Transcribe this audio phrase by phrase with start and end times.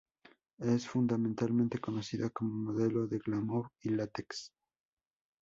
[0.57, 4.51] Es fundamentalmente conocida como modelo de glamour y látex.